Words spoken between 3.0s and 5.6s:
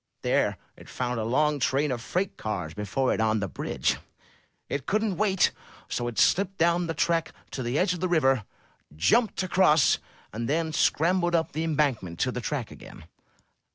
it on the bridge. It couldn't wait,